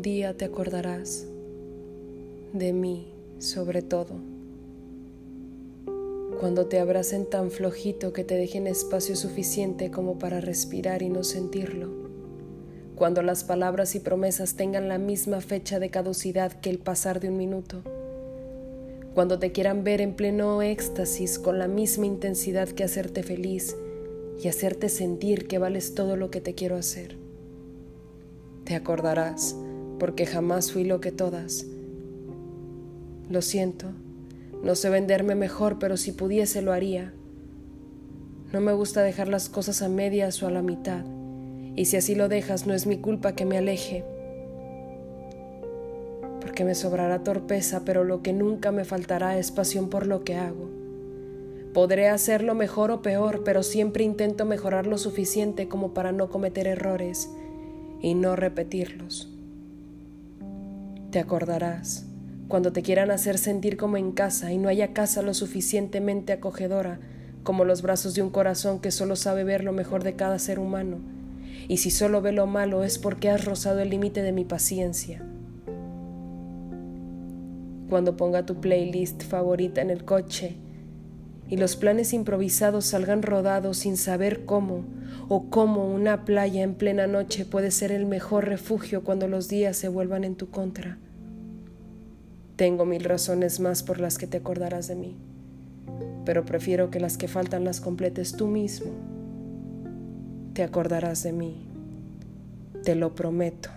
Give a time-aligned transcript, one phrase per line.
[0.00, 1.26] algún día te acordarás
[2.54, 4.14] de mí sobre todo.
[6.40, 11.22] Cuando te abracen tan flojito que te dejen espacio suficiente como para respirar y no
[11.22, 11.90] sentirlo.
[12.96, 17.28] Cuando las palabras y promesas tengan la misma fecha de caducidad que el pasar de
[17.28, 17.82] un minuto.
[19.14, 23.76] Cuando te quieran ver en pleno éxtasis con la misma intensidad que hacerte feliz
[24.42, 27.18] y hacerte sentir que vales todo lo que te quiero hacer.
[28.64, 29.56] Te acordarás,
[30.00, 31.66] porque jamás fui lo que todas.
[33.28, 33.92] Lo siento,
[34.64, 37.12] no sé venderme mejor, pero si pudiese lo haría.
[38.52, 41.04] No me gusta dejar las cosas a medias o a la mitad,
[41.76, 44.02] y si así lo dejas no es mi culpa que me aleje,
[46.40, 50.34] porque me sobrará torpeza, pero lo que nunca me faltará es pasión por lo que
[50.34, 50.68] hago.
[51.72, 56.66] Podré hacerlo mejor o peor, pero siempre intento mejorar lo suficiente como para no cometer
[56.66, 57.30] errores
[58.00, 59.30] y no repetirlos.
[61.10, 62.06] Te acordarás
[62.46, 67.00] cuando te quieran hacer sentir como en casa y no haya casa lo suficientemente acogedora
[67.42, 70.60] como los brazos de un corazón que solo sabe ver lo mejor de cada ser
[70.60, 70.98] humano.
[71.66, 75.24] Y si solo ve lo malo es porque has rozado el límite de mi paciencia.
[77.88, 80.54] Cuando ponga tu playlist favorita en el coche
[81.50, 84.84] y los planes improvisados salgan rodados sin saber cómo,
[85.28, 89.76] o cómo una playa en plena noche puede ser el mejor refugio cuando los días
[89.76, 90.96] se vuelvan en tu contra.
[92.54, 95.16] Tengo mil razones más por las que te acordarás de mí,
[96.24, 98.92] pero prefiero que las que faltan las completes tú mismo.
[100.52, 101.66] Te acordarás de mí,
[102.84, 103.70] te lo prometo.